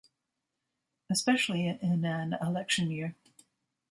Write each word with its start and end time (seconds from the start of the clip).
Especially 1.11 1.67
in 1.67 2.03
an 2.05 2.35
election 2.41 2.89
year. 2.89 3.15